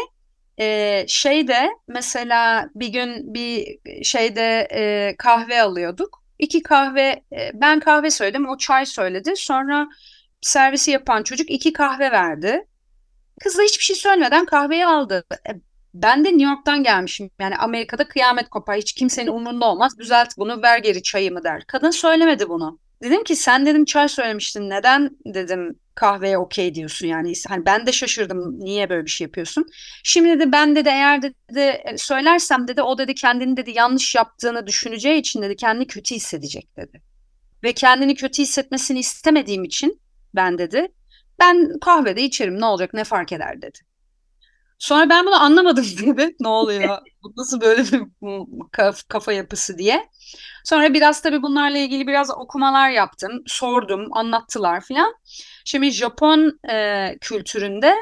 e, 0.59 1.05
şeyde 1.09 1.71
mesela 1.89 2.71
bir 2.75 2.89
gün 2.89 3.35
bir 3.35 3.79
şeyde 4.05 4.69
e, 4.75 5.15
kahve 5.19 5.63
alıyorduk. 5.63 6.23
İki 6.39 6.63
kahve 6.63 7.23
e, 7.33 7.51
ben 7.55 7.81
kahve 7.81 8.11
söyledim 8.11 8.49
o 8.49 8.57
çay 8.57 8.87
söyledi 8.87 9.33
sonra 9.37 9.89
servisi 10.41 10.91
yapan 10.91 11.23
çocuk 11.23 11.51
iki 11.51 11.73
kahve 11.73 12.13
verdi. 12.13 12.67
Kız 13.41 13.59
da 13.59 13.63
hiçbir 13.63 13.85
şey 13.85 13.97
söylemeden 13.97 14.45
kahveyi 14.45 14.87
aldı. 14.87 15.25
E, 15.49 15.53
ben 15.95 16.25
de 16.25 16.29
New 16.29 16.45
York'tan 16.45 16.83
gelmişim. 16.83 17.31
Yani 17.41 17.57
Amerika'da 17.57 18.09
kıyamet 18.09 18.49
kopar. 18.49 18.77
Hiç 18.77 18.93
kimsenin 18.93 19.31
umurunda 19.31 19.67
olmaz. 19.67 19.99
Düzelt 19.99 20.39
bunu 20.39 20.63
ver 20.63 20.79
geri 20.79 21.03
çayımı 21.03 21.45
der. 21.45 21.65
Kadın 21.67 21.91
söylemedi 21.91 22.49
bunu. 22.49 22.79
Dedim 23.03 23.25
ki 23.25 23.37
sen 23.37 23.67
dedim 23.67 23.85
çay 23.85 24.09
söylemiştin. 24.09 24.71
Neden 24.71 25.11
dedim 25.27 25.79
kahveye 25.95 26.39
okey 26.39 26.75
diyorsun 26.75 27.07
yani. 27.07 27.33
Hani 27.49 27.67
ben 27.67 27.87
de 27.87 27.93
şaşırdım 27.93 28.61
niye 28.61 28.91
böyle 28.91 29.05
bir 29.05 29.11
şey 29.11 29.25
yapıyorsun. 29.25 29.67
Şimdi 30.05 30.41
de 30.41 30.53
ben 30.53 30.77
de 30.77 30.83
eğer 30.87 31.23
dedi 31.23 31.61
e, 31.61 31.99
söylersem 31.99 32.69
dedi 32.69 32.83
o 32.83 32.99
dedi 32.99 33.15
kendini 33.15 33.57
dedi 33.57 33.71
yanlış 33.71 34.15
yaptığını 34.15 34.67
düşüneceği 34.67 35.21
için 35.21 35.43
dedi 35.43 35.57
kendini 35.57 35.87
kötü 35.87 36.15
hissedecek 36.15 36.77
dedi. 36.77 37.03
Ve 37.63 37.73
kendini 37.73 38.15
kötü 38.15 38.43
hissetmesini 38.43 38.99
istemediğim 38.99 39.65
için 39.65 40.01
ben 40.35 40.59
dedi. 40.59 40.89
Ben 41.39 41.79
kahvede 41.81 42.23
içerim 42.23 42.61
ne 42.61 42.65
olacak 42.65 42.95
ne 42.95 43.05
fark 43.05 43.33
eder 43.33 43.63
dedi. 43.63 43.79
Sonra 44.79 45.11
ben 45.11 45.27
bunu 45.27 45.43
anlamadım 45.43 45.85
dedi. 46.07 46.37
Ne 46.41 46.49
oluyor? 46.49 46.99
Bu 47.23 47.33
nasıl 47.37 47.61
böyle 47.61 47.83
bir 47.85 48.03
kafa 49.09 49.33
yapısı 49.33 49.79
diye. 49.79 50.09
Sonra 50.65 50.95
biraz 50.95 51.23
tabii 51.23 51.43
bunlarla 51.43 51.79
ilgili 51.79 52.07
biraz 52.07 52.31
okumalar 52.31 52.91
yaptım. 52.91 53.43
Sordum, 53.47 54.09
anlattılar 54.13 54.81
filan. 54.81 55.15
Şimdi 55.65 55.91
Japon 55.91 56.59
e, 56.71 57.17
kültüründe 57.21 57.95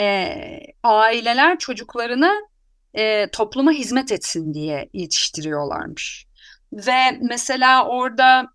e, 0.00 0.38
aileler 0.82 1.58
çocuklarını 1.58 2.48
e, 2.94 3.30
topluma 3.30 3.72
hizmet 3.72 4.12
etsin 4.12 4.54
diye 4.54 4.88
yetiştiriyorlarmış. 4.92 6.26
Ve 6.72 7.18
mesela 7.20 7.86
orada 7.86 8.46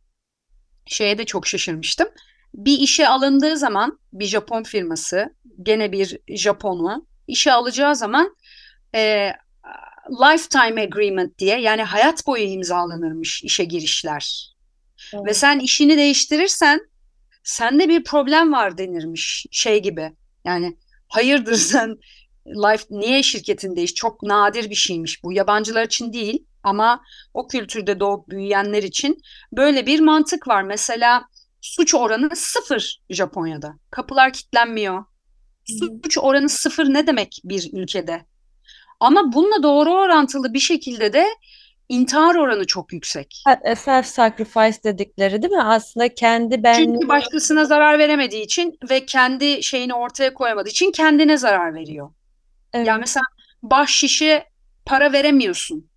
şeye 0.86 1.18
de 1.18 1.26
çok 1.26 1.48
şaşırmıştım 1.48 2.08
bir 2.54 2.80
işe 2.80 3.08
alındığı 3.08 3.58
zaman 3.58 4.00
bir 4.14 4.26
Japon 4.26 4.64
firması 4.64 5.36
gene 5.64 5.92
bir 5.92 6.20
Japonlu 6.28 7.06
işe 7.28 7.52
alacağı 7.52 7.96
zaman 7.96 8.36
e, 8.96 9.32
lifetime 10.10 10.82
agreement 10.82 11.40
diye 11.40 11.62
yani 11.62 11.84
hayat 11.84 12.28
boyu 12.28 12.44
imzalanırmış 12.44 13.44
işe 13.44 13.64
girişler. 13.64 14.56
Evet. 15.14 15.26
Ve 15.26 15.34
sen 15.34 15.60
işini 15.60 15.98
değiştirirsen 15.98 16.80
sende 17.44 17.90
bir 17.90 18.04
problem 18.04 18.54
var 18.54 18.78
denirmiş 18.78 19.46
şey 19.52 19.82
gibi. 19.82 20.12
Yani 20.46 20.78
hayırdır 21.08 21.56
sen 21.56 21.98
Life 22.48 22.86
niye 22.90 23.24
şirketindeyiz? 23.24 23.94
Çok 23.94 24.24
nadir 24.24 24.70
bir 24.70 24.76
şeymiş 24.76 25.24
bu. 25.24 25.34
Yabancılar 25.34 25.86
için 25.86 26.14
değil 26.14 26.46
ama 26.64 27.04
o 27.34 27.48
kültürde 27.48 28.00
doğup 28.00 28.30
büyüyenler 28.30 28.84
için 28.84 29.22
böyle 29.52 29.86
bir 29.86 30.00
mantık 30.00 30.48
var. 30.48 30.64
Mesela 30.64 31.26
suç 31.64 31.96
oranı 31.96 32.36
sıfır 32.36 33.02
Japonya'da. 33.10 33.76
Kapılar 33.90 34.34
kilitlenmiyor. 34.34 35.06
Suç 35.66 36.18
oranı 36.18 36.50
sıfır 36.50 36.94
ne 36.94 37.08
demek 37.08 37.42
bir 37.44 37.70
ülkede? 37.74 38.26
Ama 39.00 39.34
bununla 39.34 39.64
doğru 39.64 39.94
orantılı 39.94 40.54
bir 40.54 40.60
şekilde 40.60 41.14
de 41.14 41.26
intihar 41.90 42.36
oranı 42.36 42.66
çok 42.68 42.94
yüksek. 42.94 43.44
Self 43.76 44.06
sacrifice 44.06 44.84
dedikleri 44.84 45.42
değil 45.42 45.54
mi? 45.54 45.64
Aslında 45.64 46.14
kendi 46.14 46.64
ben 46.64 46.74
Çünkü 46.74 47.08
başkasına 47.08 47.66
zarar 47.66 48.00
veremediği 48.00 48.44
için 48.44 48.78
ve 48.90 49.06
kendi 49.06 49.64
şeyini 49.64 49.94
ortaya 49.94 50.34
koyamadığı 50.34 50.70
için 50.70 50.92
kendine 50.92 51.38
zarar 51.38 51.74
veriyor. 51.74 52.12
Evet. 52.74 52.88
Yani 52.88 53.00
mesela 53.00 53.24
bahşişe 53.64 54.46
para 54.86 55.14
veremiyorsun. 55.14 55.90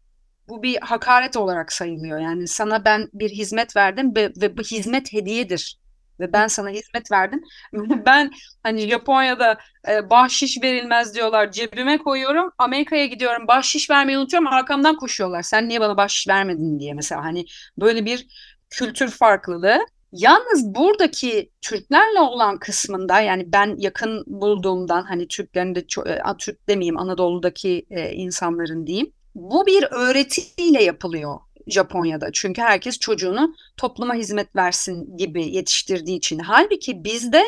Bu 0.49 0.63
bir 0.63 0.79
hakaret 0.81 1.37
olarak 1.37 1.73
sayılıyor. 1.73 2.19
Yani 2.19 2.49
sana 2.49 2.85
ben 2.85 3.09
bir 3.13 3.31
hizmet 3.31 3.77
verdim 3.77 4.17
ve, 4.17 4.33
ve 4.41 4.57
bu 4.57 4.63
hizmet 4.63 5.13
hediyedir. 5.13 5.79
Ve 6.21 6.33
ben 6.33 6.47
sana 6.47 6.69
hizmet 6.69 7.13
verdim. 7.13 7.43
Ben 8.07 8.31
hani 8.63 8.89
Japonya'da 8.89 9.59
e, 9.89 10.11
bahşiş 10.11 10.63
verilmez 10.63 11.15
diyorlar. 11.15 11.53
Cebime 11.53 11.99
koyuyorum. 11.99 12.51
Amerika'ya 12.59 13.07
gidiyorum. 13.07 13.49
Bahşiş 13.49 13.91
vermeyi 13.91 14.19
unutuyorum. 14.19 14.49
Arkamdan 14.49 14.97
koşuyorlar. 14.97 15.43
Sen 15.43 15.69
niye 15.69 15.81
bana 15.81 15.97
bahşiş 15.97 16.29
vermedin 16.29 16.81
diye 16.81 16.95
mesela. 16.95 17.25
Hani 17.25 17.45
böyle 17.79 18.05
bir 18.05 18.27
kültür 18.71 19.11
farklılığı. 19.11 19.87
Yalnız 20.13 20.75
buradaki 20.75 21.51
Türklerle 21.63 22.21
olan 22.21 22.59
kısmında 22.59 23.21
yani 23.21 23.53
ben 23.53 23.77
yakın 23.79 24.25
bulduğumdan 24.27 25.03
hani 25.03 25.29
Türklerin 25.29 25.75
de 25.75 25.87
çok, 25.87 26.07
Türk 26.39 26.69
demeyeyim 26.69 26.99
Anadolu'daki 26.99 27.87
e, 27.91 28.13
insanların 28.13 28.87
diyeyim. 28.87 29.13
Bu 29.37 29.67
bir 29.67 29.83
öğretiyle 29.91 30.83
yapılıyor 30.83 31.39
Japonya'da. 31.67 32.33
Çünkü 32.33 32.63
herkes 32.63 32.99
çocuğunu 32.99 33.55
topluma 33.77 34.15
hizmet 34.15 34.57
versin 34.57 35.17
gibi 35.17 35.49
yetiştirdiği 35.49 36.19
için. 36.19 36.39
Halbuki 36.39 37.05
bizde 37.05 37.45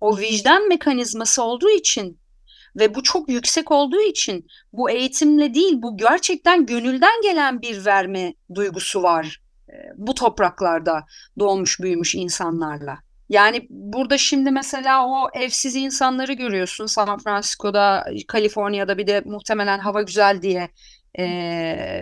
o 0.00 0.18
vicdan 0.18 0.68
mekanizması 0.68 1.42
olduğu 1.42 1.70
için 1.70 2.18
ve 2.76 2.94
bu 2.94 3.02
çok 3.02 3.28
yüksek 3.28 3.70
olduğu 3.70 4.00
için 4.00 4.46
bu 4.72 4.90
eğitimle 4.90 5.54
değil 5.54 5.72
bu 5.82 5.96
gerçekten 5.96 6.66
gönülden 6.66 7.22
gelen 7.22 7.62
bir 7.62 7.84
verme 7.84 8.34
duygusu 8.54 9.02
var 9.02 9.42
bu 9.96 10.14
topraklarda 10.14 11.04
doğmuş 11.38 11.80
büyümüş 11.80 12.14
insanlarla. 12.14 12.98
Yani 13.28 13.66
burada 13.70 14.18
şimdi 14.18 14.50
mesela 14.50 15.06
o 15.06 15.28
evsiz 15.34 15.76
insanları 15.76 16.32
görüyorsun 16.32 16.86
San 16.86 17.18
Francisco'da, 17.18 18.04
Kaliforniya'da 18.28 18.98
bir 18.98 19.06
de 19.06 19.22
muhtemelen 19.24 19.78
hava 19.78 20.02
güzel 20.02 20.42
diye 20.42 20.68
e, 21.18 21.24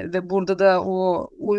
ve 0.04 0.30
burada 0.30 0.58
da 0.58 0.82
o, 0.84 1.28
o 1.40 1.56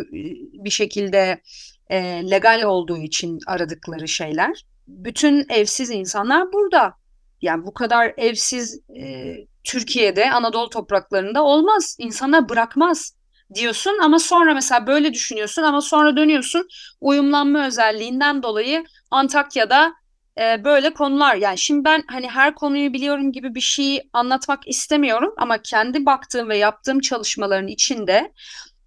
bir 0.53 0.69
şekilde 0.69 1.41
e, 1.89 2.29
legal 2.31 2.61
olduğu 2.61 2.97
için 2.97 3.39
aradıkları 3.47 4.07
şeyler. 4.07 4.65
Bütün 4.87 5.45
evsiz 5.49 5.89
insanlar 5.89 6.53
burada. 6.53 6.93
Yani 7.41 7.65
bu 7.65 7.73
kadar 7.73 8.13
evsiz 8.17 8.79
e, 8.97 9.35
Türkiye'de 9.63 10.31
Anadolu 10.31 10.69
topraklarında 10.69 11.43
olmaz. 11.43 11.95
İnsanlar 11.99 12.49
bırakmaz 12.49 13.15
diyorsun 13.53 13.99
ama 14.03 14.19
sonra 14.19 14.53
mesela 14.53 14.87
böyle 14.87 15.13
düşünüyorsun 15.13 15.63
ama 15.63 15.81
sonra 15.81 16.17
dönüyorsun 16.17 16.67
uyumlanma 17.01 17.67
özelliğinden 17.67 18.43
dolayı 18.43 18.83
Antakya'da 19.11 19.93
e, 20.39 20.63
böyle 20.63 20.93
konular 20.93 21.35
yani 21.35 21.57
şimdi 21.57 21.85
ben 21.85 22.03
hani 22.07 22.29
her 22.29 22.55
konuyu 22.55 22.93
biliyorum 22.93 23.31
gibi 23.31 23.55
bir 23.55 23.61
şey 23.61 24.09
anlatmak 24.13 24.67
istemiyorum 24.67 25.33
ama 25.37 25.57
kendi 25.57 26.05
baktığım 26.05 26.49
ve 26.49 26.57
yaptığım 26.57 26.99
çalışmaların 26.99 27.67
içinde 27.67 28.31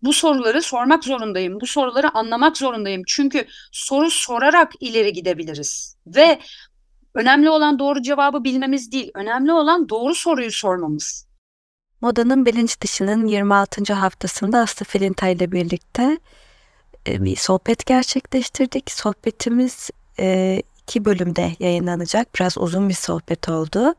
bu 0.02 0.12
soruları 0.12 0.62
sormak 0.62 1.04
zorundayım. 1.04 1.60
Bu 1.60 1.66
soruları 1.66 2.14
anlamak 2.14 2.56
zorundayım. 2.56 3.02
Çünkü 3.06 3.46
soru 3.72 4.10
sorarak 4.10 4.72
ileri 4.80 5.12
gidebiliriz. 5.12 5.96
Ve 6.06 6.38
önemli 7.14 7.50
olan 7.50 7.78
doğru 7.78 8.02
cevabı 8.02 8.44
bilmemiz 8.44 8.92
değil. 8.92 9.10
Önemli 9.14 9.52
olan 9.52 9.88
doğru 9.88 10.14
soruyu 10.14 10.50
sormamız. 10.50 11.26
Modanın 12.00 12.46
bilinç 12.46 12.80
dışının 12.80 13.26
26. 13.26 13.94
haftasında 13.94 14.58
Aslı 14.58 14.84
Filinta 14.84 15.28
ile 15.28 15.52
birlikte 15.52 16.18
bir 17.06 17.36
sohbet 17.36 17.86
gerçekleştirdik. 17.86 18.90
Sohbetimiz 18.90 19.90
iki 20.88 21.04
bölümde 21.04 21.52
yayınlanacak. 21.58 22.34
Biraz 22.34 22.58
uzun 22.58 22.88
bir 22.88 22.94
sohbet 22.94 23.48
oldu. 23.48 23.94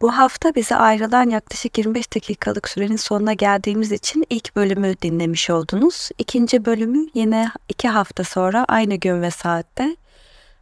Bu 0.00 0.18
hafta 0.18 0.54
bize 0.54 0.76
ayrılan 0.76 1.30
yaklaşık 1.30 1.78
25 1.78 2.14
dakikalık 2.14 2.68
sürenin 2.68 2.96
sonuna 2.96 3.32
geldiğimiz 3.32 3.92
için 3.92 4.24
ilk 4.30 4.56
bölümü 4.56 4.94
dinlemiş 5.02 5.50
oldunuz. 5.50 6.08
İkinci 6.18 6.64
bölümü 6.64 7.06
yine 7.14 7.50
iki 7.68 7.88
hafta 7.88 8.24
sonra 8.24 8.64
aynı 8.68 8.94
gün 8.94 9.22
ve 9.22 9.30
saatte 9.30 9.96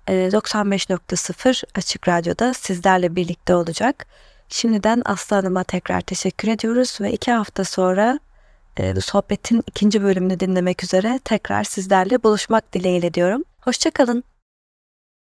95.0 0.09 1.65
Açık 1.75 2.09
Radyo'da 2.09 2.55
sizlerle 2.55 3.17
birlikte 3.17 3.55
olacak. 3.55 4.07
Şimdiden 4.49 5.03
Aslı 5.05 5.37
Hanım'a 5.37 5.65
tekrar 5.65 6.01
teşekkür 6.01 6.49
ediyoruz 6.49 6.99
ve 7.01 7.13
iki 7.13 7.33
hafta 7.33 7.65
sonra 7.65 8.19
e, 8.77 9.01
sohbetin 9.01 9.63
ikinci 9.67 10.03
bölümünü 10.03 10.41
dinlemek 10.41 10.85
üzere 10.85 11.21
tekrar 11.25 11.65
sizlerle 11.65 12.23
buluşmak 12.23 12.73
dileğiyle 12.73 13.15
diyorum. 13.15 13.45
Hoşçakalın. 13.61 14.36